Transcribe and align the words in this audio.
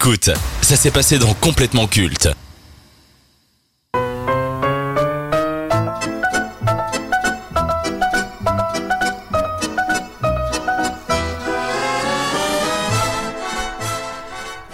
Écoute, 0.00 0.30
ça 0.62 0.76
s'est 0.76 0.92
passé 0.92 1.18
dans 1.18 1.34
Complètement 1.34 1.88
Culte. 1.88 2.28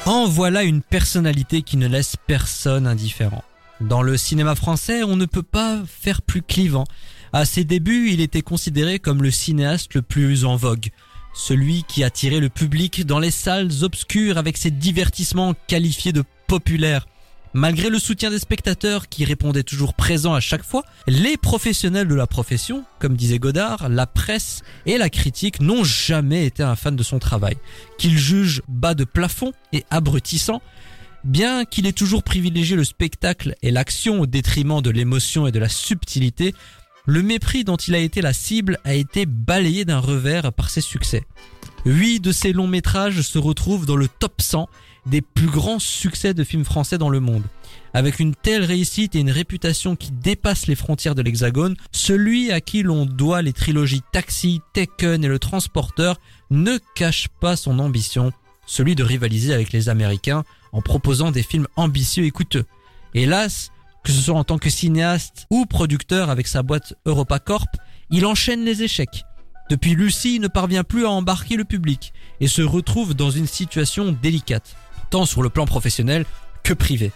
En 0.04 0.26
voilà 0.26 0.62
une 0.62 0.82
personnalité 0.82 1.62
qui 1.62 1.78
ne 1.78 1.88
laisse 1.88 2.16
personne 2.26 2.86
indifférent. 2.86 3.42
Dans 3.80 4.02
le 4.02 4.18
cinéma 4.18 4.54
français, 4.54 5.04
on 5.04 5.16
ne 5.16 5.24
peut 5.24 5.42
pas 5.42 5.80
faire 5.86 6.20
plus 6.20 6.42
clivant. 6.42 6.84
À 7.32 7.46
ses 7.46 7.64
débuts, 7.64 8.10
il 8.10 8.20
était 8.20 8.42
considéré 8.42 8.98
comme 8.98 9.22
le 9.22 9.30
cinéaste 9.30 9.94
le 9.94 10.02
plus 10.02 10.44
en 10.44 10.56
vogue. 10.56 10.90
Celui 11.34 11.82
qui 11.82 12.04
attirait 12.04 12.40
le 12.40 12.48
public 12.48 13.04
dans 13.04 13.18
les 13.18 13.32
salles 13.32 13.70
obscures 13.82 14.38
avec 14.38 14.56
ses 14.56 14.70
divertissements 14.70 15.54
qualifiés 15.66 16.12
de 16.12 16.22
populaires. 16.46 17.06
Malgré 17.56 17.88
le 17.88 17.98
soutien 17.98 18.30
des 18.30 18.38
spectateurs 18.38 19.08
qui 19.08 19.24
répondaient 19.24 19.62
toujours 19.62 19.94
présents 19.94 20.34
à 20.34 20.40
chaque 20.40 20.64
fois, 20.64 20.84
les 21.06 21.36
professionnels 21.36 22.08
de 22.08 22.14
la 22.14 22.26
profession, 22.26 22.84
comme 22.98 23.16
disait 23.16 23.38
Godard, 23.38 23.88
la 23.88 24.06
presse 24.06 24.62
et 24.86 24.98
la 24.98 25.10
critique 25.10 25.60
n'ont 25.60 25.84
jamais 25.84 26.46
été 26.46 26.62
un 26.62 26.76
fan 26.76 26.96
de 26.96 27.02
son 27.02 27.18
travail. 27.18 27.56
Qu'il 27.98 28.18
juge 28.18 28.62
bas 28.68 28.94
de 28.94 29.04
plafond 29.04 29.52
et 29.72 29.84
abrutissant, 29.90 30.62
bien 31.24 31.64
qu'il 31.64 31.86
ait 31.86 31.92
toujours 31.92 32.22
privilégié 32.22 32.76
le 32.76 32.84
spectacle 32.84 33.54
et 33.62 33.70
l'action 33.70 34.20
au 34.20 34.26
détriment 34.26 34.82
de 34.82 34.90
l'émotion 34.90 35.46
et 35.46 35.52
de 35.52 35.58
la 35.58 35.68
subtilité, 35.68 36.54
le 37.06 37.22
mépris 37.22 37.64
dont 37.64 37.76
il 37.76 37.94
a 37.94 37.98
été 37.98 38.20
la 38.22 38.32
cible 38.32 38.78
a 38.84 38.94
été 38.94 39.26
balayé 39.26 39.84
d'un 39.84 39.98
revers 39.98 40.52
par 40.52 40.70
ses 40.70 40.80
succès. 40.80 41.24
Huit 41.84 42.20
de 42.20 42.32
ses 42.32 42.52
longs 42.52 42.66
métrages 42.66 43.20
se 43.20 43.38
retrouvent 43.38 43.84
dans 43.84 43.96
le 43.96 44.08
top 44.08 44.40
100 44.40 44.68
des 45.06 45.20
plus 45.20 45.48
grands 45.48 45.78
succès 45.78 46.32
de 46.32 46.44
films 46.44 46.64
français 46.64 46.96
dans 46.96 47.10
le 47.10 47.20
monde. 47.20 47.42
Avec 47.92 48.20
une 48.20 48.34
telle 48.34 48.64
réussite 48.64 49.14
et 49.14 49.20
une 49.20 49.30
réputation 49.30 49.96
qui 49.96 50.10
dépasse 50.10 50.66
les 50.66 50.76
frontières 50.76 51.14
de 51.14 51.20
l'Hexagone, 51.20 51.76
celui 51.92 52.50
à 52.50 52.62
qui 52.62 52.82
l'on 52.82 53.04
doit 53.04 53.42
les 53.42 53.52
trilogies 53.52 54.02
Taxi, 54.12 54.62
Taken 54.72 55.24
et 55.24 55.28
Le 55.28 55.38
Transporteur 55.38 56.18
ne 56.50 56.78
cache 56.94 57.28
pas 57.40 57.54
son 57.54 57.78
ambition, 57.80 58.32
celui 58.66 58.94
de 58.94 59.04
rivaliser 59.04 59.52
avec 59.52 59.72
les 59.72 59.90
Américains 59.90 60.44
en 60.72 60.80
proposant 60.80 61.30
des 61.30 61.42
films 61.42 61.68
ambitieux 61.76 62.24
et 62.24 62.30
coûteux. 62.30 62.64
Hélas, 63.12 63.70
que 64.04 64.12
ce 64.12 64.20
soit 64.20 64.34
en 64.34 64.44
tant 64.44 64.58
que 64.58 64.70
cinéaste 64.70 65.46
ou 65.50 65.66
producteur 65.66 66.30
avec 66.30 66.46
sa 66.46 66.62
boîte 66.62 66.94
EuropaCorp, 67.06 67.68
il 68.10 68.26
enchaîne 68.26 68.64
les 68.64 68.82
échecs. 68.82 69.24
Depuis 69.70 69.94
Lucie, 69.94 70.36
il 70.36 70.42
ne 70.42 70.48
parvient 70.48 70.84
plus 70.84 71.06
à 71.06 71.10
embarquer 71.10 71.56
le 71.56 71.64
public 71.64 72.12
et 72.40 72.46
se 72.46 72.60
retrouve 72.60 73.14
dans 73.14 73.30
une 73.30 73.46
situation 73.46 74.12
délicate, 74.12 74.76
tant 75.10 75.24
sur 75.24 75.42
le 75.42 75.48
plan 75.48 75.64
professionnel 75.64 76.26
que 76.62 76.74
privé. 76.74 77.12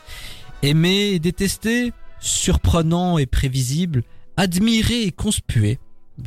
Aimé 0.63 1.11
et 1.11 1.19
détesté, 1.19 1.93
surprenant 2.21 3.19
et 3.19 3.27
prévisible, 3.27 4.03
admiré 4.39 5.03
et 5.03 5.13
conspué, 5.13 5.79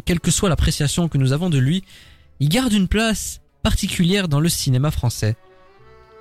quelle 0.06 0.20
que 0.20 0.32
soit 0.32 0.50
l'appréciation 0.50 1.10
que 1.10 1.18
nous 1.18 1.34
avons 1.34 1.50
de 1.50 1.58
lui, 1.58 1.84
il 2.40 2.50
garde 2.50 2.72
une 2.72 2.88
place 2.88 3.42
particulière 3.64 4.28
dans 4.28 4.40
le 4.40 4.50
cinéma 4.50 4.92
français. 4.92 5.36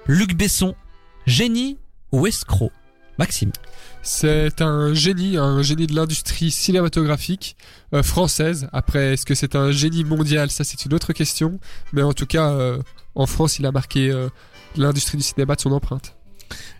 Luc 0.06 0.34
Besson, 0.34 0.74
génie 1.26 1.76
ou 2.10 2.26
escroc? 2.26 2.72
Maxime. 3.20 3.52
C'est 4.02 4.62
un 4.62 4.94
génie, 4.94 5.36
un 5.36 5.60
génie 5.60 5.86
de 5.86 5.94
l'industrie 5.94 6.50
cinématographique 6.50 7.54
euh, 7.92 8.02
française. 8.02 8.66
Après, 8.72 9.12
est-ce 9.12 9.26
que 9.26 9.34
c'est 9.34 9.54
un 9.54 9.72
génie 9.72 10.04
mondial? 10.04 10.50
Ça, 10.50 10.64
c'est 10.64 10.86
une 10.86 10.94
autre 10.94 11.12
question. 11.12 11.60
Mais 11.92 12.00
en 12.00 12.14
tout 12.14 12.24
cas, 12.24 12.50
euh, 12.50 12.80
en 13.14 13.26
France, 13.26 13.58
il 13.58 13.66
a 13.66 13.72
marqué 13.72 14.10
euh, 14.10 14.30
l'industrie 14.74 15.18
du 15.18 15.22
cinéma 15.22 15.54
de 15.54 15.60
son 15.60 15.72
empreinte. 15.72 16.16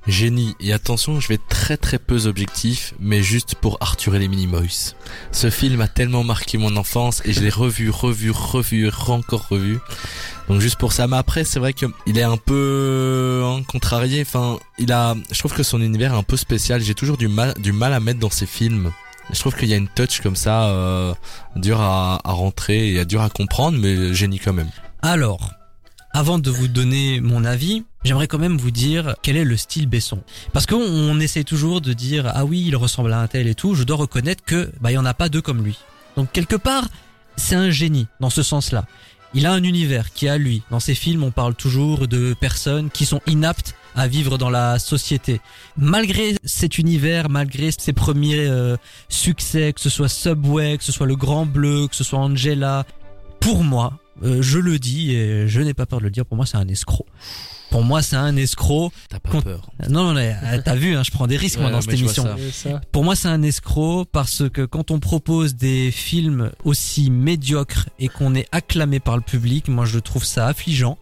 Génie. 0.06 0.54
Et 0.60 0.72
attention, 0.72 1.20
je 1.20 1.28
vais 1.28 1.38
très 1.48 1.76
très 1.76 1.98
peu 1.98 2.26
objectif, 2.26 2.94
mais 2.98 3.22
juste 3.22 3.54
pour 3.54 3.76
Arthur 3.80 4.14
et 4.14 4.18
les 4.18 4.28
Minimoys. 4.28 4.94
Ce 5.30 5.50
film 5.50 5.80
a 5.80 5.88
tellement 5.88 6.24
marqué 6.24 6.58
mon 6.58 6.76
enfance 6.76 7.22
et 7.25 7.32
je 7.32 7.41
l'ai 7.41 7.50
revu, 7.50 7.91
revu, 7.91 8.31
revu, 8.31 8.91
encore 9.08 9.48
revu. 9.48 9.78
Donc 10.48 10.60
juste 10.60 10.78
pour 10.78 10.92
ça. 10.92 11.06
Mais 11.06 11.16
après, 11.16 11.44
c'est 11.44 11.60
vrai 11.60 11.72
qu'il 11.72 12.19
est 12.19 12.22
un 12.22 12.38
peu 12.38 13.42
hein, 13.44 13.62
contrarié. 13.69 14.22
Enfin, 14.22 14.58
il 14.78 14.92
a. 14.92 15.14
Je 15.31 15.38
trouve 15.38 15.53
que 15.53 15.62
son 15.62 15.81
univers 15.81 16.14
est 16.14 16.19
un 16.19 16.22
peu 16.22 16.37
spécial. 16.37 16.81
J'ai 16.81 16.94
toujours 16.94 17.16
du 17.16 17.28
mal, 17.28 17.54
du 17.58 17.72
mal 17.72 17.92
à 17.92 18.00
mettre 18.00 18.20
dans 18.20 18.31
ses 18.31 18.47
films. 18.47 18.92
Je 19.32 19.38
trouve 19.38 19.54
qu'il 19.54 19.69
y 19.69 19.75
a 19.75 19.76
une 19.76 19.88
touch 19.88 20.20
comme 20.22 20.34
ça, 20.34 20.64
euh, 20.70 21.14
dur 21.54 21.81
à, 21.81 22.20
à 22.25 22.32
rentrer 22.32 22.94
et 22.94 23.04
dur 23.04 23.22
à 23.22 23.31
comprendre, 23.31 23.78
mais 23.78 24.12
génie 24.12 24.41
quand 24.41 24.52
même. 24.52 24.70
Alors, 25.02 25.50
avant 26.12 26.38
de 26.38 26.50
vous 26.50 26.69
donner 26.69 27.21
mon 27.21 27.44
avis, 27.44 27.84
j'aimerais 28.04 28.26
quand 28.26 28.38
même 28.38 28.59
vous 28.59 28.71
dire 28.71 29.15
quel 29.22 29.37
est 29.37 29.44
le 29.44 29.56
style 29.56 29.87
Besson. 29.87 30.22
Parce 30.53 30.66
qu'on 30.66 30.81
on 30.81 31.21
essaie 31.21 31.44
toujours 31.44 31.81
de 31.81 31.93
dire 31.93 32.31
ah 32.34 32.44
oui 32.44 32.65
il 32.66 32.76
ressemble 32.76 33.12
à 33.12 33.21
un 33.21 33.26
tel 33.26 33.47
et 33.47 33.54
tout. 33.54 33.75
Je 33.75 33.84
dois 33.84 33.97
reconnaître 33.97 34.44
que 34.44 34.70
bah 34.81 34.91
il 34.91 34.94
y 34.94 34.99
en 34.99 35.04
a 35.04 35.15
pas 35.15 35.28
deux 35.28 35.43
comme 35.43 35.65
lui. 35.65 35.78
Donc 36.16 36.32
quelque 36.32 36.56
part 36.56 36.88
c'est 37.37 37.54
un 37.54 37.70
génie 37.70 38.06
dans 38.20 38.31
ce 38.31 38.43
sens-là. 38.43 38.84
Il 39.32 39.47
a 39.47 39.53
un 39.53 39.62
univers 39.62 40.12
qui 40.12 40.26
est 40.26 40.31
à 40.31 40.38
lui. 40.38 40.62
Dans 40.70 40.81
ses 40.81 40.97
films, 40.97 41.22
on 41.22 41.31
parle 41.31 41.54
toujours 41.54 42.09
de 42.09 42.34
personnes 42.34 42.91
qui 42.91 43.06
sont 43.06 43.20
inaptes 43.28 43.76
à 43.94 44.09
vivre 44.09 44.38
dans 44.38 44.50
la 44.50 44.81
société. 44.81 45.41
Malgré 45.76 46.34
cet 46.44 46.78
univers, 46.78 47.28
malgré 47.28 47.70
ses 47.70 47.93
premiers 47.93 48.49
euh, 48.49 48.76
succès, 49.09 49.72
que 49.72 49.81
ce 49.81 49.88
soit 49.88 50.09
Subway, 50.09 50.78
que 50.78 50.84
ce 50.84 50.91
soit 50.91 51.06
Le 51.06 51.15
Grand 51.15 51.47
Bleu, 51.47 51.87
que 51.87 51.94
ce 51.94 52.03
soit 52.03 52.19
Angela, 52.19 52.84
pour 53.38 53.62
moi, 53.62 53.94
euh, 54.22 54.42
je 54.42 54.58
le 54.58 54.78
dis 54.78 55.14
et 55.14 55.48
je 55.48 55.60
n'ai 55.60 55.75
pas 55.75 55.86
peur 55.86 55.98
de 55.98 56.04
le 56.04 56.10
dire, 56.10 56.26
pour 56.26 56.36
moi 56.36 56.47
c'est 56.47 56.58
un 56.58 56.69
escroc. 56.69 57.06
Pour 57.70 57.84
moi, 57.84 58.03
c'est 58.03 58.16
un 58.16 58.36
escroc. 58.36 58.92
T'as 59.08 59.20
pas 59.20 59.41
peur. 59.41 59.70
Non, 59.88 60.12
non, 60.12 60.16
euh, 60.16 60.32
t'as 60.64 60.75
vu, 60.75 60.97
hein, 60.97 61.03
je 61.04 61.12
prends 61.12 61.28
des 61.28 61.36
risques 61.36 61.60
moi 61.60 61.70
dans 61.70 61.81
cette 61.81 61.94
émission. 61.94 62.26
Pour 62.91 63.04
moi, 63.04 63.14
c'est 63.14 63.28
un 63.28 63.42
escroc 63.42 64.06
parce 64.10 64.48
que 64.50 64.62
quand 64.62 64.91
on 64.91 64.98
propose 64.98 65.54
des 65.54 65.91
films 65.92 66.50
aussi 66.64 67.10
médiocres 67.10 67.88
et 67.98 68.08
qu'on 68.08 68.34
est 68.34 68.48
acclamé 68.50 68.98
par 68.98 69.16
le 69.16 69.22
public, 69.22 69.69
moi 69.69 69.84
je 69.84 70.00
trouve 70.00 70.25
ça 70.25 70.48
affligeant. 70.48 70.98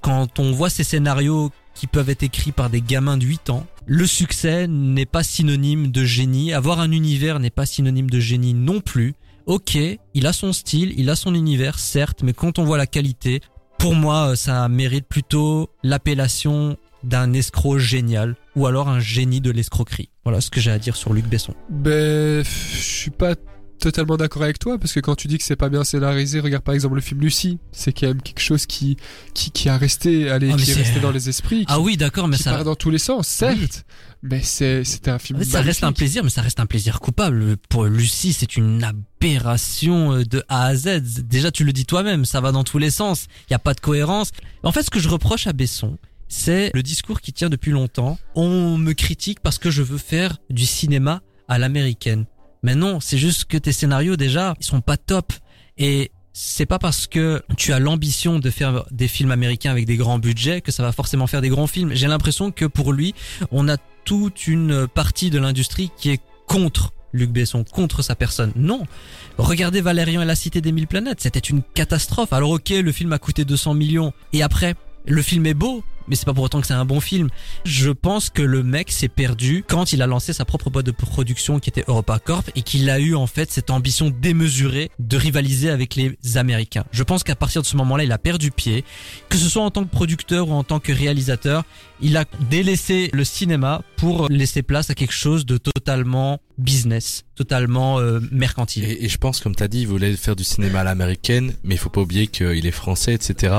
Quand 0.00 0.40
on 0.40 0.50
voit 0.52 0.70
ces 0.70 0.84
scénarios 0.84 1.50
qui 1.74 1.86
peuvent 1.86 2.10
être 2.10 2.24
écrits 2.24 2.52
par 2.52 2.70
des 2.70 2.82
gamins 2.82 3.16
de 3.16 3.24
8 3.24 3.50
ans, 3.50 3.66
le 3.86 4.06
succès 4.06 4.66
n'est 4.68 5.06
pas 5.06 5.22
synonyme 5.22 5.90
de 5.90 6.04
génie. 6.04 6.52
Avoir 6.52 6.80
un 6.80 6.90
univers 6.90 7.38
n'est 7.38 7.50
pas 7.50 7.66
synonyme 7.66 8.10
de 8.10 8.20
génie 8.20 8.54
non 8.54 8.80
plus. 8.80 9.14
Ok, 9.46 9.76
il 10.14 10.26
a 10.26 10.32
son 10.32 10.52
style, 10.52 10.92
il 10.96 11.10
a 11.10 11.16
son 11.16 11.34
univers, 11.34 11.78
certes, 11.78 12.22
mais 12.22 12.32
quand 12.32 12.58
on 12.58 12.64
voit 12.64 12.78
la 12.78 12.86
qualité, 12.86 13.40
pour 13.78 13.94
moi, 13.94 14.30
euh, 14.30 14.34
ça 14.36 14.68
mérite 14.68 15.06
plutôt 15.06 15.70
l'appellation 15.82 16.76
d'un 17.02 17.32
escroc 17.32 17.78
génial 17.78 18.36
ou 18.54 18.66
alors 18.66 18.88
un 18.88 19.00
génie 19.00 19.40
de 19.40 19.50
l'escroquerie. 19.50 20.10
Voilà 20.24 20.40
ce 20.40 20.50
que 20.50 20.60
j'ai 20.60 20.70
à 20.70 20.78
dire 20.78 20.96
sur 20.96 21.14
Luc 21.14 21.26
Besson. 21.26 21.54
Ben, 21.70 22.44
je 22.44 22.82
suis 22.82 23.10
pas 23.10 23.34
totalement 23.80 24.16
d'accord 24.16 24.42
avec 24.42 24.58
toi 24.58 24.78
parce 24.78 24.92
que 24.92 25.00
quand 25.00 25.16
tu 25.16 25.26
dis 25.28 25.38
que 25.38 25.44
c'est 25.44 25.56
pas 25.56 25.68
bien 25.68 25.82
scénarisé, 25.84 26.38
regarde 26.40 26.62
par 26.62 26.74
exemple 26.74 26.94
le 26.94 27.00
film 27.00 27.20
Lucie, 27.20 27.58
c'est 27.72 27.92
quand 27.92 28.06
même 28.06 28.22
quelque 28.22 28.40
chose 28.40 28.66
qui 28.66 28.96
qui, 29.34 29.50
qui 29.50 29.68
a 29.68 29.76
resté, 29.76 30.30
allez, 30.30 30.50
Ah, 30.52 30.56
qui 30.56 30.70
est 30.70 30.74
resté 30.74 31.00
dans 31.00 31.10
les 31.10 31.28
esprits, 31.28 31.60
qui, 31.60 31.66
Ah 31.68 31.80
oui, 31.80 31.96
d'accord, 31.96 32.28
mais 32.28 32.36
qui 32.36 32.44
ça, 32.44 32.52
part 32.52 32.64
dans 32.64 32.76
tous 32.76 32.90
les 32.90 32.98
sens, 32.98 33.26
certes, 33.26 33.84
mais 34.22 34.40
c'est 34.42 34.84
c'était 34.84 35.10
un 35.10 35.18
film. 35.18 35.42
ça 35.42 35.60
reste 35.62 35.82
un 35.82 35.92
plaisir, 35.92 36.22
mais 36.22 36.30
ça 36.30 36.42
reste 36.42 36.60
un 36.60 36.66
plaisir 36.66 37.00
coupable. 37.00 37.56
Pour 37.68 37.84
Lucie, 37.84 38.32
c'est 38.32 38.56
une 38.56 38.84
aberration 38.84 40.12
euh, 40.14 40.24
de 40.24 40.42
A 40.48 40.66
à 40.66 40.74
Z. 40.76 41.00
Déjà, 41.24 41.50
tu 41.50 41.64
le 41.64 41.72
dis 41.72 41.86
toi-même, 41.86 42.24
ça 42.24 42.40
va 42.40 42.52
dans 42.52 42.64
tous 42.64 42.78
les 42.78 42.90
sens. 42.90 43.26
Il 43.48 43.52
y 43.52 43.56
a 43.56 43.58
pas 43.58 43.74
de 43.74 43.80
cohérence. 43.80 44.30
En 44.62 44.72
fait, 44.72 44.82
ce 44.82 44.90
que 44.90 45.00
je 45.00 45.08
reproche 45.08 45.46
à 45.46 45.52
Besson, 45.52 45.98
c'est 46.28 46.70
le 46.74 46.82
discours 46.82 47.20
qui 47.20 47.32
tient 47.32 47.48
depuis 47.48 47.70
longtemps. 47.72 48.18
On 48.34 48.76
me 48.78 48.92
critique 48.92 49.40
parce 49.40 49.58
que 49.58 49.70
je 49.70 49.82
veux 49.82 49.98
faire 49.98 50.36
du 50.50 50.66
cinéma 50.66 51.22
à 51.48 51.58
l'américaine. 51.58 52.26
Mais 52.62 52.74
non, 52.74 53.00
c'est 53.00 53.18
juste 53.18 53.44
que 53.44 53.56
tes 53.56 53.72
scénarios 53.72 54.16
déjà, 54.16 54.54
ils 54.60 54.64
sont 54.64 54.80
pas 54.80 54.96
top. 54.96 55.32
Et 55.78 56.10
c'est 56.32 56.66
pas 56.66 56.78
parce 56.78 57.06
que 57.06 57.42
tu 57.56 57.72
as 57.72 57.78
l'ambition 57.78 58.38
de 58.38 58.50
faire 58.50 58.84
des 58.90 59.08
films 59.08 59.30
américains 59.30 59.70
avec 59.70 59.86
des 59.86 59.96
grands 59.96 60.18
budgets 60.18 60.60
que 60.60 60.72
ça 60.72 60.82
va 60.82 60.92
forcément 60.92 61.26
faire 61.26 61.40
des 61.40 61.48
grands 61.48 61.66
films. 61.66 61.92
J'ai 61.94 62.06
l'impression 62.06 62.50
que 62.50 62.64
pour 62.64 62.92
lui, 62.92 63.14
on 63.50 63.68
a 63.68 63.76
toute 64.04 64.46
une 64.46 64.86
partie 64.86 65.30
de 65.30 65.38
l'industrie 65.38 65.90
qui 65.96 66.10
est 66.10 66.20
contre 66.46 66.92
Luc 67.12 67.30
Besson, 67.30 67.64
contre 67.64 68.02
sa 68.02 68.14
personne. 68.14 68.52
Non. 68.56 68.86
Regardez 69.38 69.80
Valérian 69.80 70.22
et 70.22 70.24
la 70.24 70.34
cité 70.34 70.60
des 70.60 70.72
mille 70.72 70.86
planètes, 70.86 71.20
c'était 71.20 71.40
une 71.40 71.62
catastrophe. 71.62 72.32
Alors 72.32 72.50
ok, 72.50 72.70
le 72.70 72.92
film 72.92 73.12
a 73.12 73.18
coûté 73.18 73.44
200 73.44 73.74
millions. 73.74 74.12
Et 74.32 74.42
après, 74.42 74.74
le 75.06 75.22
film 75.22 75.46
est 75.46 75.54
beau, 75.54 75.82
mais 76.10 76.16
c'est 76.16 76.26
pas 76.26 76.34
pour 76.34 76.44
autant 76.44 76.60
que 76.60 76.66
c'est 76.66 76.74
un 76.74 76.84
bon 76.84 77.00
film. 77.00 77.28
Je 77.64 77.90
pense 77.90 78.28
que 78.28 78.42
le 78.42 78.62
mec 78.62 78.90
s'est 78.90 79.08
perdu 79.08 79.64
quand 79.66 79.92
il 79.92 80.02
a 80.02 80.06
lancé 80.06 80.32
sa 80.32 80.44
propre 80.44 80.68
boîte 80.68 80.86
de 80.86 80.90
production 80.90 81.60
qui 81.60 81.70
était 81.70 81.84
EuropaCorp 81.88 82.50
et 82.56 82.62
qu'il 82.62 82.90
a 82.90 82.98
eu 82.98 83.14
en 83.14 83.26
fait 83.26 83.50
cette 83.50 83.70
ambition 83.70 84.10
démesurée 84.10 84.90
de 84.98 85.16
rivaliser 85.16 85.70
avec 85.70 85.94
les 85.94 86.16
Américains. 86.34 86.84
Je 86.90 87.02
pense 87.02 87.22
qu'à 87.22 87.36
partir 87.36 87.62
de 87.62 87.66
ce 87.66 87.76
moment-là, 87.76 88.04
il 88.04 88.12
a 88.12 88.18
perdu 88.18 88.50
pied. 88.50 88.84
Que 89.28 89.38
ce 89.38 89.48
soit 89.48 89.62
en 89.62 89.70
tant 89.70 89.84
que 89.84 89.90
producteur 89.90 90.48
ou 90.48 90.52
en 90.52 90.64
tant 90.64 90.80
que 90.80 90.92
réalisateur, 90.92 91.64
il 92.00 92.16
a 92.16 92.24
délaissé 92.50 93.10
le 93.12 93.24
cinéma 93.24 93.82
pour 93.96 94.28
laisser 94.28 94.62
place 94.62 94.90
à 94.90 94.94
quelque 94.94 95.12
chose 95.12 95.46
de 95.46 95.58
totalement 95.58 96.40
business, 96.58 97.24
totalement 97.34 97.98
euh, 97.98 98.20
mercantile. 98.30 98.84
Et, 98.84 99.08
je 99.08 99.18
pense, 99.18 99.40
comme 99.40 99.54
t'as 99.54 99.68
dit, 99.68 99.80
il 99.82 99.88
voulait 99.88 100.14
faire 100.16 100.36
du 100.36 100.44
cinéma 100.44 100.80
à 100.80 100.84
l'américaine, 100.84 101.54
mais 101.64 101.74
il 101.74 101.78
faut 101.78 101.90
pas 101.90 102.00
oublier 102.00 102.26
qu'il 102.26 102.66
est 102.66 102.70
français, 102.70 103.14
etc. 103.14 103.54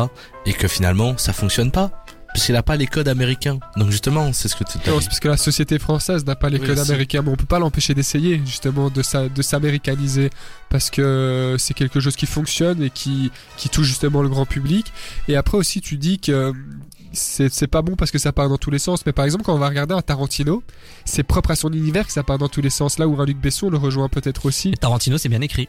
Et 0.46 0.54
que 0.54 0.68
finalement, 0.68 1.18
ça 1.18 1.34
fonctionne 1.34 1.72
pas. 1.72 2.01
Parce 2.34 2.46
qu'il 2.46 2.56
a 2.56 2.64
pas 2.64 2.78
les 2.78 2.88
codes 2.88 3.10
américains. 3.10 3.60
Donc 3.76 3.90
justement, 3.92 4.32
c'est 4.32 4.48
ce 4.48 4.56
que 4.56 4.64
tu 4.64 4.78
Non, 4.90 5.00
c'est 5.02 5.08
parce 5.08 5.20
que 5.20 5.28
la 5.28 5.36
société 5.38 5.78
française 5.80 6.26
n'a 6.26 6.36
pas 6.36 6.50
les 6.50 6.60
Oui, 6.60 6.68
codes 6.68 6.80
aussi. 6.80 6.90
américains, 6.90 7.22
mais 7.22 7.30
on 7.30 7.36
peut 7.36 7.46
pas 7.46 7.60
l'empêcher 7.60 7.94
d'essayer 7.94 8.42
justement 8.46 8.90
de 8.90 9.02
s'a- 9.02 9.28
de 9.28 9.42
s'américaniser 9.42 10.30
parce 10.70 10.90
que 10.90 11.58
c'est 11.60 11.74
quelque 11.74 12.00
chose 12.00 12.16
qui 12.16 12.26
fonctionne 12.26 12.82
et 12.84 12.90
qui 12.90 13.32
qui 13.58 13.68
touche 13.68 13.88
justement 13.88 14.22
le 14.22 14.30
grand 14.30 14.46
public. 14.46 14.94
Et 15.28 15.36
après 15.36 15.58
aussi, 15.58 15.82
tu 15.82 15.98
dis 15.98 16.20
que 16.20 16.54
c'est 17.12 17.52
c'est 17.52 17.68
pas 17.68 17.82
bon 17.82 17.98
parce 17.98 18.12
que 18.12 18.18
ça 18.18 18.32
part 18.32 18.48
dans 18.48 18.58
tous 18.58 18.72
les 18.72 18.80
sens. 18.80 19.06
Mais 19.06 19.12
par 19.12 19.26
exemple, 19.26 19.44
quand 19.44 19.54
on 19.54 19.58
va 19.60 19.68
regarder 19.68 19.94
un 19.94 20.02
Tarantino, 20.02 20.64
c'est 21.04 21.24
propre 21.24 21.52
à 21.52 21.56
son 21.56 21.74
univers 21.74 22.08
que 22.08 22.14
ça 22.14 22.24
part 22.24 22.38
dans 22.38 22.48
tous 22.48 22.62
les 22.62 22.70
sens. 22.70 22.98
Là 22.98 23.10
où 23.10 23.20
un 23.22 23.26
Luc 23.26 23.38
Besson 23.42 23.70
le 23.70 23.78
rejoint 23.78 24.08
peut-être 24.08 24.46
aussi. 24.46 24.70
Et 24.70 24.78
Tarantino, 24.78 25.18
c'est 25.18 25.28
bien 25.30 25.42
écrit. 25.42 25.68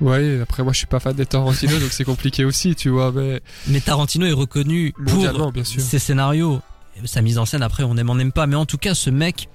Ouais. 0.00 0.40
Après, 0.42 0.62
moi, 0.62 0.72
je 0.72 0.78
suis 0.78 0.86
pas 0.86 1.00
fan 1.00 1.14
des 1.14 1.26
Tarantino, 1.26 1.78
donc 1.78 1.90
c'est 1.92 2.04
compliqué 2.04 2.44
aussi, 2.44 2.74
tu 2.74 2.88
vois. 2.88 3.12
Mais 3.12 3.40
Mais 3.68 3.80
Tarantino 3.80 4.26
est 4.26 4.32
reconnu 4.32 4.92
pour 4.92 5.14
mondialement, 5.14 5.50
bien 5.52 5.64
sûr. 5.64 5.80
ses 5.80 5.98
scénarios. 5.98 6.60
Sa 7.06 7.22
mise 7.22 7.38
en 7.38 7.44
scène, 7.46 7.62
après, 7.62 7.82
on 7.82 7.96
aime, 7.96 8.10
on 8.10 8.14
n'aime 8.14 8.32
pas. 8.32 8.46
Mais 8.46 8.56
en 8.56 8.66
tout 8.66 8.78
cas, 8.78 8.94
ce 8.94 9.10
mec, 9.10 9.48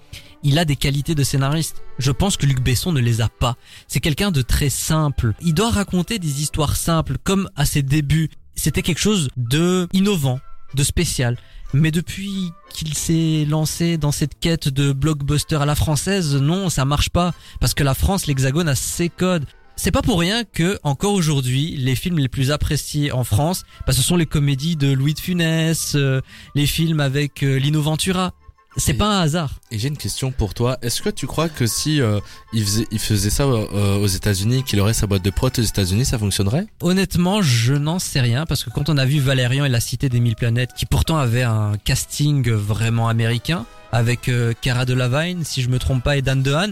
il 0.44 0.60
a 0.60 0.66
des 0.66 0.76
qualités 0.76 1.16
de 1.16 1.24
scénariste. 1.24 1.82
Je 1.98 2.12
pense 2.12 2.36
que 2.38 2.46
Luc 2.46 2.62
Besson 2.62 2.92
ne 2.92 3.00
les 3.00 3.22
a 3.22 3.30
pas. 3.30 3.56
C'est 3.88 4.00
quelqu'un 4.02 4.32
de 4.32 4.42
très 4.42 4.70
simple. 4.70 5.34
Il 5.42 5.54
doit 5.54 5.70
raconter 5.72 6.20
des 6.20 6.42
histoires 6.42 6.76
simples, 6.76 7.18
comme 7.24 7.50
à 7.56 7.66
ses 7.66 7.82
débuts. 7.82 8.30
C'était 8.56 8.82
quelque 8.82 9.00
chose 9.00 9.30
de 9.38 9.88
innovant, 9.94 10.40
de 10.74 10.84
spécial. 10.84 11.38
Mais 11.74 11.92
depuis 11.92 12.52
qu'il 12.74 12.94
s'est 12.96 13.46
lancé 13.48 13.98
dans 13.98 14.12
cette 14.12 14.40
quête 14.40 14.68
de 14.70 14.92
blockbuster 14.92 15.56
à 15.62 15.66
la 15.66 15.76
française, 15.76 16.36
non, 16.36 16.70
ça 16.70 16.84
marche 16.84 17.10
pas. 17.10 17.34
Parce 17.62 17.74
que 17.74 17.84
la 17.84 17.94
France, 17.94 18.26
l'Hexagone 18.28 18.68
a 18.68 18.76
ses 18.76 19.08
codes. 19.10 19.46
C'est 19.82 19.92
pas 19.92 20.02
pour 20.02 20.20
rien 20.20 20.44
que, 20.44 20.78
encore 20.84 21.14
aujourd'hui, 21.14 21.78
les 21.78 21.96
films 21.96 22.20
les 22.20 22.28
plus 22.28 22.52
appréciés 22.52 23.14
en 23.14 23.24
France, 23.24 23.64
bah, 23.88 23.94
ce 23.94 24.02
sont 24.02 24.18
les 24.18 24.26
comédies 24.26 24.76
de 24.76 24.92
Louis 24.92 25.14
de 25.14 25.22
Funès, 25.22 25.94
euh, 25.96 26.20
les 26.54 26.66
films 26.66 27.00
avec 27.00 27.44
euh, 27.44 27.58
Lino 27.58 27.82
Ventura. 27.82 28.34
C'est 28.76 28.94
pas 28.94 29.08
un 29.08 29.22
hasard. 29.22 29.54
Et 29.72 29.80
j'ai 29.80 29.88
une 29.88 29.98
question 29.98 30.34
pour 30.34 30.54
toi. 30.54 30.78
Est-ce 30.82 31.02
que 31.02 31.10
tu 31.10 31.28
crois 31.28 31.48
que 31.48 31.66
si 31.66 32.02
euh, 32.02 32.20
il, 32.52 32.64
faisait, 32.64 32.88
il 32.92 33.00
faisait 33.00 33.30
ça 33.30 33.44
euh, 33.44 33.96
aux 33.96 34.08
États-Unis, 34.08 34.64
qu'il 34.64 34.82
aurait 34.82 34.94
sa 34.94 35.08
boîte 35.08 35.24
de 35.24 35.30
prod 35.30 35.58
aux 35.58 35.62
États-Unis, 35.62 36.04
ça 36.04 36.20
fonctionnerait? 36.20 36.68
Honnêtement, 36.82 37.42
je 37.42 37.74
n'en 37.74 38.00
sais 38.00 38.20
rien 38.20 38.46
parce 38.46 38.66
que 38.66 38.70
quand 38.70 38.90
on 38.90 38.98
a 38.98 39.06
vu 39.06 39.20
Valérian 39.20 39.64
et 39.64 39.70
la 39.70 39.80
Cité 39.80 40.10
des 40.10 40.20
Mille 40.20 40.36
Planètes, 40.36 40.72
qui 40.76 40.86
pourtant 40.88 41.18
avait 41.18 41.44
un 41.44 41.74
casting 41.84 42.52
vraiment 42.52 43.08
américain 43.08 43.66
avec 43.92 44.30
euh, 44.30 44.54
Cara 44.62 44.86
Delevingne, 44.86 45.44
si 45.46 45.62
je 45.62 45.70
me 45.70 45.80
trompe 45.80 46.04
pas, 46.04 46.18
et 46.18 46.22
Dan 46.22 46.44
DeHaan, 46.44 46.72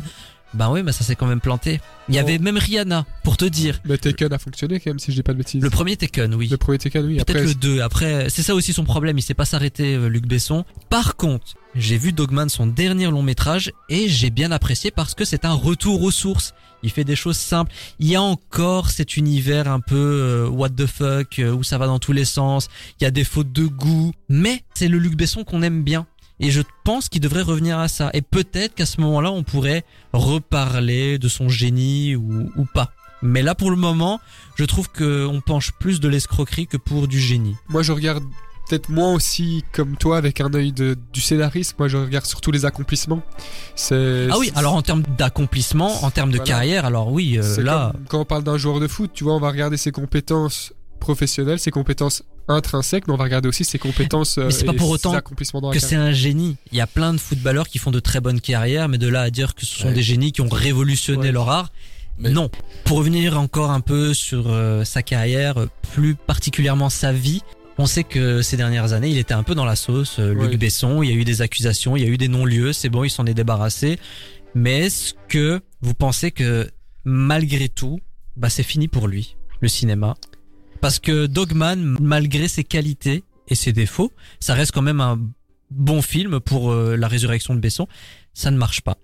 bah 0.57 0.69
oui, 0.71 0.81
mais 0.83 0.91
ça 0.91 1.03
s'est 1.03 1.15
quand 1.15 1.27
même 1.27 1.39
planté. 1.39 1.79
Il 2.09 2.15
y 2.15 2.17
Oh. 2.17 2.21
avait 2.21 2.39
même 2.39 2.57
Rihanna, 2.57 3.05
pour 3.23 3.37
te 3.37 3.45
dire. 3.45 3.79
Mais 3.85 3.97
Taken 3.97 4.33
a 4.33 4.39
fonctionné 4.39 4.79
quand 4.79 4.89
même, 4.89 4.99
si 4.99 5.11
je 5.11 5.17
dis 5.17 5.23
pas 5.23 5.33
de 5.33 5.37
bêtises. 5.37 5.61
Le 5.61 5.69
premier 5.69 5.95
Taken, 5.97 6.33
oui. 6.35 6.47
Le 6.49 6.57
premier 6.57 6.77
Taken, 6.77 7.05
oui. 7.05 7.17
Peut-être 7.17 7.43
le 7.45 7.53
2. 7.53 7.81
Après, 7.81 8.29
c'est 8.29 8.41
ça 8.43 8.55
aussi 8.55 8.73
son 8.73 8.83
problème. 8.83 9.17
Il 9.17 9.21
sait 9.21 9.33
pas 9.33 9.45
s'arrêter, 9.45 9.95
euh, 9.95 10.07
Luc 10.07 10.25
Besson. 10.25 10.65
Par 10.89 11.15
contre, 11.15 11.53
j'ai 11.75 11.97
vu 11.97 12.11
Dogman, 12.13 12.49
son 12.49 12.65
dernier 12.67 13.05
long 13.05 13.21
métrage, 13.23 13.71
et 13.89 14.07
j'ai 14.09 14.29
bien 14.29 14.51
apprécié 14.51 14.89
parce 14.91 15.13
que 15.13 15.25
c'est 15.25 15.45
un 15.45 15.53
retour 15.53 16.01
aux 16.01 16.11
sources. 16.11 16.53
Il 16.83 16.91
fait 16.91 17.03
des 17.03 17.15
choses 17.15 17.37
simples. 17.37 17.71
Il 17.99 18.07
y 18.07 18.15
a 18.15 18.21
encore 18.21 18.89
cet 18.89 19.17
univers 19.17 19.67
un 19.67 19.79
peu 19.79 19.95
euh, 19.95 20.47
what 20.47 20.69
the 20.69 20.85
fuck, 20.85 21.39
euh, 21.39 21.51
où 21.51 21.63
ça 21.63 21.77
va 21.77 21.87
dans 21.87 21.99
tous 21.99 22.13
les 22.13 22.25
sens. 22.25 22.69
Il 22.99 23.03
y 23.03 23.07
a 23.07 23.11
des 23.11 23.23
fautes 23.23 23.51
de 23.51 23.65
goût. 23.65 24.11
Mais 24.29 24.63
c'est 24.75 24.87
le 24.87 24.97
Luc 24.99 25.15
Besson 25.15 25.43
qu'on 25.43 25.61
aime 25.63 25.83
bien. 25.83 26.05
Et 26.39 26.51
je 26.51 26.61
pense 26.83 27.09
qu'il 27.09 27.21
devrait 27.21 27.41
revenir 27.41 27.79
à 27.79 27.87
ça. 27.87 28.09
Et 28.13 28.21
peut-être 28.21 28.75
qu'à 28.75 28.85
ce 28.85 29.01
moment-là, 29.01 29.31
on 29.31 29.43
pourrait 29.43 29.83
reparler 30.13 31.17
de 31.17 31.27
son 31.27 31.49
génie 31.49 32.15
ou, 32.15 32.51
ou 32.55 32.65
pas. 32.65 32.91
Mais 33.23 33.41
là, 33.41 33.55
pour 33.55 33.71
le 33.71 33.75
moment, 33.75 34.19
je 34.55 34.65
trouve 34.65 34.89
qu'on 34.89 35.41
penche 35.43 35.71
plus 35.79 35.99
de 35.99 36.07
l'escroquerie 36.07 36.67
que 36.67 36.77
pour 36.77 37.07
du 37.07 37.19
génie. 37.19 37.55
moi 37.69 37.81
je 37.81 37.91
regarde 37.91 38.23
peut-être 38.69 38.89
moins 38.89 39.13
aussi 39.13 39.63
comme 39.71 39.95
toi 39.95 40.17
avec 40.17 40.41
un 40.41 40.53
œil 40.53 40.71
de, 40.73 40.95
du 41.13 41.21
scénariste. 41.21 41.79
Moi 41.79 41.87
je 41.87 41.97
regarde 41.97 42.25
surtout 42.25 42.51
les 42.51 42.65
accomplissements. 42.65 43.23
C'est. 43.75 44.27
Ah 44.29 44.37
oui, 44.37 44.51
alors 44.55 44.75
en 44.75 44.81
termes 44.83 45.03
d'accomplissement, 45.17 46.03
en 46.03 46.11
termes 46.11 46.29
de 46.31 46.37
Voilà. 46.37 46.51
carrière, 46.51 46.85
alors 46.85 47.11
oui, 47.11 47.39
euh, 47.41 47.63
là, 47.63 47.93
quand 48.09 48.19
on 48.19 48.25
parle 48.25 48.43
d'un 48.43 48.57
joueur 48.57 48.79
de 48.79 48.87
foot, 48.87 49.09
tu 49.13 49.23
vois, 49.23 49.33
on 49.33 49.39
va 49.39 49.49
regarder 49.49 49.77
ses 49.77 49.91
compétences 49.91 50.73
professionnelles, 50.99 51.59
ses 51.59 51.71
compétences 51.71 52.23
intrinsèques, 52.47 53.07
mais 53.07 53.13
on 53.13 53.17
va 53.17 53.23
regarder 53.25 53.47
aussi 53.49 53.63
ses 53.65 53.77
compétences 53.79 54.37
euh, 54.37 54.45
Mais 54.45 54.51
c'est 54.51 54.65
pas 54.65 54.73
et 54.73 54.75
pour 54.75 54.87
ses 54.87 54.93
autant 54.93 55.13
accomplissements 55.13 55.61
dans 55.61 55.69
la 55.69 55.73
que 55.73 55.79
c'est 55.79 55.95
un 55.95 56.11
génie. 56.11 56.55
Il 56.71 56.77
y 56.77 56.81
a 56.81 56.87
plein 56.87 57.13
de 57.13 57.19
footballeurs 57.19 57.67
qui 57.67 57.77
font 57.79 57.91
de 57.91 57.99
très 57.99 58.19
bonnes 58.21 58.41
carrières, 58.41 58.87
mais 58.89 58.97
de 58.97 59.07
là 59.07 59.21
à 59.21 59.29
dire 59.29 59.55
que 59.55 59.65
ce 59.65 59.75
sont 59.79 59.87
Ouais. 59.87 59.93
des 59.93 60.03
génies 60.03 60.31
qui 60.31 60.41
ont 60.41 60.49
révolutionné 60.49 61.27
Ouais. 61.27 61.31
leur 61.31 61.49
art, 61.49 61.71
Mais- 62.19 62.29
non. 62.29 62.49
Pour 62.85 62.97
revenir 62.97 63.39
encore 63.39 63.71
un 63.71 63.81
peu 63.81 64.13
sur 64.13 64.45
euh, 64.47 64.83
sa 64.83 65.03
carrière, 65.03 65.57
euh, 65.59 65.69
plus 65.93 66.15
particulièrement 66.15 66.89
sa 66.89 67.11
vie, 67.13 67.41
on 67.77 67.85
sait 67.85 68.03
que 68.03 68.41
ces 68.41 68.57
dernières 68.57 68.93
années, 68.93 69.09
il 69.09 69.17
était 69.19 69.33
un 69.35 69.43
peu 69.43 69.53
dans 69.53 69.65
la 69.65 69.75
sauce. 69.75 70.17
euh, 70.19 70.33
Luc 70.33 70.51
Ouais. 70.51 70.57
Besson, 70.57 71.03
il 71.03 71.09
y 71.09 71.13
a 71.13 71.15
eu 71.15 71.23
des 71.25 71.41
accusations, 71.43 71.95
il 71.95 72.01
y 72.03 72.05
a 72.05 72.09
eu 72.09 72.17
des 72.17 72.27
non-lieux, 72.27 72.73
c'est 72.73 72.89
bon, 72.89 73.03
il 73.03 73.09
s'en 73.11 73.25
est 73.27 73.35
débarrassé. 73.35 73.99
Mais 74.55 74.85
est-ce 74.87 75.13
que 75.27 75.61
vous 75.81 75.93
pensez 75.93 76.31
que 76.31 76.67
malgré 77.03 77.69
tout, 77.69 77.99
bah 78.35 78.49
c'est 78.49 78.63
fini 78.63 78.87
pour 78.87 79.07
lui, 79.07 79.35
le 79.61 79.67
cinéma? 79.67 80.15
Parce 80.81 80.99
que 80.99 81.25
Dogman, 81.25 81.97
malgré 81.99 82.47
ses 82.47 82.63
qualités 82.63 83.23
et 83.47 83.55
ses 83.55 83.73
défauts, 83.73 84.11
ça 84.39 84.53
reste 84.53 84.71
quand 84.71 84.81
même 84.81 85.01
un 85.01 85.19
bon 85.71 86.01
film 86.01 86.39
pour 86.39 86.71
euh, 86.71 86.95
la 86.95 87.07
résurrection 87.07 87.55
de 87.55 87.59
Besson. 87.59 87.87
Ça 88.33 88.51
ne 88.51 88.57
marche 88.57 88.81
pas. 88.81 88.95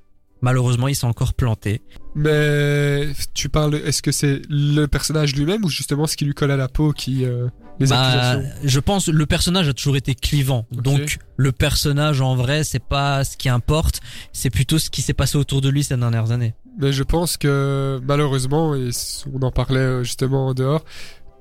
Malheureusement, 0.42 0.90
il 0.90 0.96
s'est 0.96 1.06
encore 1.06 1.34
planté. 1.34 1.82
Mais 2.16 3.08
tu 3.34 3.48
parles, 3.48 3.76
est-ce 3.76 4.02
que 4.02 4.12
c'est 4.12 4.42
le 4.50 4.88
personnage 4.88 5.36
lui-même 5.36 5.64
ou 5.64 5.70
justement 5.70 6.06
ce 6.06 6.18
qui 6.18 6.26
lui 6.26 6.34
colle 6.34 6.52
à 6.52 6.58
la 6.58 6.68
peau 6.68 6.92
qui 6.92 7.24
euh, 7.24 7.48
les 7.80 7.88
Bah, 7.88 8.02
accusations? 8.02 8.56
je 8.64 8.80
pense 8.82 9.08
le 9.08 9.26
personnage 9.26 9.70
a 9.70 9.74
toujours 9.74 9.96
été 9.96 10.16
clivant. 10.16 10.66
Donc 10.72 11.18
le 11.38 11.52
personnage 11.54 12.20
en 12.20 12.36
vrai, 12.36 12.66
c'est 12.66 12.84
pas 12.84 13.24
ce 13.24 13.38
qui 13.38 13.48
importe, 13.48 14.02
c'est 14.34 14.50
plutôt 14.50 14.80
ce 14.80 14.90
qui 14.90 15.02
s'est 15.02 15.14
passé 15.14 15.38
autour 15.38 15.62
de 15.62 15.70
lui 15.70 15.82
ces 15.84 15.96
dernières 15.96 16.32
années. 16.32 16.54
Mais 16.78 16.92
je 16.92 17.04
pense 17.04 17.38
que 17.38 18.02
malheureusement, 18.04 18.76
et 18.76 18.90
on 19.34 19.42
en 19.44 19.52
parlait 19.52 19.80
euh, 19.80 20.04
justement 20.04 20.48
en 20.48 20.54
dehors, 20.54 20.84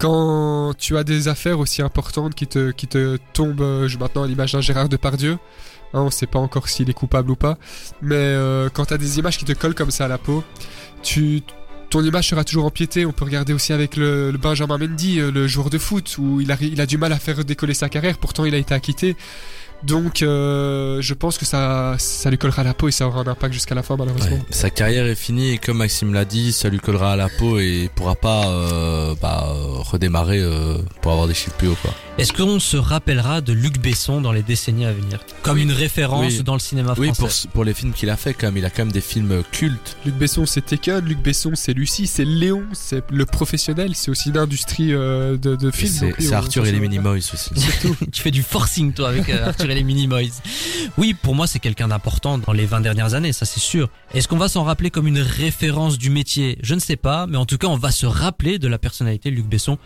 quand 0.03 0.75
tu 0.77 0.97
as 0.97 1.05
des 1.05 1.29
affaires 1.29 1.61
aussi 1.61 1.81
importantes 1.81 2.35
qui 2.35 2.49
te, 2.49 2.73
qui 2.73 2.89
te 2.89 3.19
tombent, 3.35 3.61
euh, 3.61 3.87
je- 3.89 3.99
maintenant 3.99 4.25
à 4.25 4.27
l'image 4.27 4.53
d'un 4.53 4.61
Gérard 4.61 4.89
Depardieu, 4.89 5.39
hein, 5.95 6.01
on 6.03 6.11
sait 6.11 6.27
pas 6.27 6.41
encore 6.41 6.69
s'il 6.69 6.91
est 6.91 6.93
coupable 6.93 7.31
ou 7.31 7.37
pas, 7.37 7.57
mais 8.01 8.17
euh, 8.17 8.69
quand 8.69 8.87
tu 8.87 8.95
as 8.95 8.99
des 8.99 9.21
images 9.21 9.39
qui 9.39 9.45
te 9.45 9.53
collent 9.53 9.77
comme 9.77 9.93
ça 9.93 10.07
à 10.07 10.09
la 10.09 10.19
peau, 10.19 10.43
tu, 11.05 11.43
ton 11.89 12.03
image 12.03 12.29
sera 12.31 12.43
toujours 12.43 12.65
empiétée. 12.65 13.07
On 13.07 13.13
peut 13.13 13.25
regarder 13.25 13.53
aussi 13.53 13.73
avec 13.73 13.97
le, 13.97 14.33
le 14.33 14.39
Benjamin 14.39 14.77
Mendy, 14.77 15.21
euh, 15.21 15.31
le 15.31 15.47
joueur 15.47 15.71
de 15.71 15.79
foot, 15.79 16.17
où 16.19 16.41
il 16.41 16.51
a, 16.51 16.57
il 16.61 16.81
a 16.81 16.87
du 16.87 16.99
mal 16.99 17.13
à 17.13 17.19
faire 17.21 17.45
décoller 17.45 17.75
sa 17.75 17.89
carrière, 17.89 18.19
pourtant 18.19 18.45
il 18.45 18.55
a 18.57 18.59
été 18.59 18.75
acquitté. 18.75 19.17
Donc 19.85 20.23
euh, 20.23 21.01
je 21.01 21.15
pense 21.15 21.39
que 21.39 21.45
ça, 21.45 21.97
ça 21.99 22.31
lui 22.31 22.39
collera 22.39 22.63
à 22.63 22.65
la 22.65 22.75
peau 22.75 22.89
et 22.89 22.93
ça 22.93 23.07
aura 23.07 23.21
un 23.21 23.27
impact 23.27 23.53
jusqu'à 23.55 23.75
la 23.75 23.83
fin 23.83 23.97
malheureusement. 23.97 24.37
Ouais, 24.37 24.43
Sa 24.51 24.71
carrière 24.71 25.07
est 25.07 25.15
finie 25.15 25.51
et 25.53 25.59
comme 25.59 25.79
Maxime 25.79 26.13
l'a 26.15 26.25
dit, 26.25 26.53
ça 26.53 26.69
lui 26.69 26.79
collera 26.79 27.13
à 27.13 27.17
la 27.17 27.29
peau 27.29 27.59
et 27.59 27.83
il 27.85 27.91
pourra 27.91 28.15
pas 28.15 28.47
euh, 28.49 29.15
bah, 29.21 29.47
redémarrer 29.91 30.39
euh, 30.41 30.79
pour 31.01 31.13
avoir 31.13 31.27
des 31.29 31.35
chiffres 31.35 31.57
plus 31.57 31.69
hauts 31.69 31.79
quoi. 31.83 31.93
Est-ce 32.19 32.33
qu'on 32.35 32.61
se 32.61 32.77
rappellera 32.77 33.41
de 33.41 33.55
Luc 33.55 33.79
Besson 33.81 34.21
dans 34.21 34.33
les 34.33 34.43
décennies 34.43 34.85
à 34.85 34.93
venir? 34.93 35.21
Comme 35.43 35.57
une 35.57 35.73
référence 35.73 36.33
Oui. 36.35 36.43
dans 36.43 36.53
le 36.53 36.61
cinéma 36.61 36.95
Oui, 36.99 37.07
français. 37.15 37.47
pour, 37.49 37.53
pour 37.53 37.65
les 37.65 37.73
films 37.73 37.93
qu'il 37.95 38.11
a 38.11 38.19
fait 38.19 38.35
quand 38.35 38.49
même, 38.49 38.59
il 38.59 38.65
a 38.67 38.71
quand 38.71 38.83
même 38.85 38.93
des 38.93 39.01
films 39.01 39.43
cultes. 39.51 39.97
Luc 40.05 40.15
Besson, 40.17 40.45
c'est 40.45 40.61
Taken, 40.61 41.01
Luc 41.07 41.23
Besson, 41.23 41.53
c'est 41.55 41.73
Lucie, 41.73 42.07
c'est 42.07 42.27
Léon, 42.27 42.65
c'est 42.75 43.03
le 43.11 43.25
professionnel, 43.25 43.93
c'est 43.95 44.11
aussi 44.11 44.29
une 44.29 44.37
industrie 44.37 44.93
euh, 44.93 45.39
de, 45.39 45.57
de 45.57 45.71
films. 45.71 45.91
C'est 45.91 46.15
oui, 46.19 46.35
Arthur 46.35 46.67
et 46.67 46.73
les. 46.73 46.81
Minimoys 46.81 47.31
aussi. 47.33 47.51
tu 48.13 48.21
fais 48.23 48.31
du 48.31 48.43
forcing 48.43 48.93
toi 48.93 49.09
avec 49.09 49.29
euh, 49.31 49.47
Arthur 49.47 49.71
Oui, 50.99 51.15
pour 51.15 51.35
moi 51.35 51.47
c'est 51.47 51.59
quelqu'un 51.59 51.89
d'important 51.89 52.39
dans 52.39 52.53
les 52.53 52.67
20 52.67 52.81
dernières 52.81 53.15
années, 53.15 53.33
ça 53.33 53.47
c'est 53.47 53.61
sûr. 53.61 53.89
Est-ce 54.15 54.29
qu'on 54.29 54.37
va 54.37 54.49
s'en 54.49 54.65
rappeler 54.65 54.91
comme 54.91 55.07
une 55.07 55.21
référence 55.21 55.99
du 55.99 56.11
métier? 56.11 56.59
Je 56.63 56.75
ne 56.75 56.81
sais 56.81 56.97
pas, 56.97 57.27
mais 57.27 57.37
en 57.37 57.47
tout 57.47 57.59
cas 57.59 57.69
on 57.69 57.77
va 57.77 57.91
se 57.91 58.07
rappeler 58.07 58.59
de 58.59 58.69
la 58.69 58.79
personnalité 58.79 59.31
de 59.31 59.37
Luc 59.37 59.47
Besson. 59.47 59.79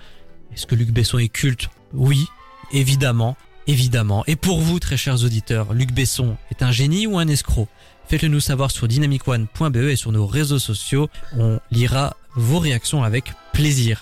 Est-ce 0.55 0.67
que 0.67 0.75
Luc 0.75 0.91
Besson 0.91 1.19
est 1.19 1.29
culte? 1.29 1.69
Oui, 1.93 2.27
évidemment, 2.73 3.37
évidemment. 3.67 4.25
Et 4.27 4.37
pour 4.37 4.61
vous 4.61 4.81
très 4.81 4.97
chers 4.97 5.25
auditeurs, 5.25 5.73
Luc 5.75 5.93
Besson 5.93 6.37
est 6.51 6.63
un 6.63 6.73
génie 6.73 7.07
ou 7.07 7.19
un 7.19 7.29
escroc? 7.29 7.69
Faites-le 8.09 8.29
nous 8.29 8.41
savoir 8.41 8.71
sur 8.71 8.87
dynamicone.be 8.87 9.77
et 9.77 9.97
sur 9.97 10.13
nos 10.13 10.27
réseaux 10.27 10.61
sociaux. 10.61 11.09
On 11.37 11.59
lira 11.73 12.17
vos 12.37 12.59
réactions 12.61 13.03
avec 13.03 13.33
plaisir. 13.53 13.95